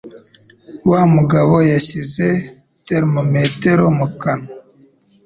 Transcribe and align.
Wa 0.91 1.01
mugabo 1.13 1.55
yashyize 1.71 2.27
termometero 2.85 3.83
mu 3.97 4.07
kanwa. 4.21 4.49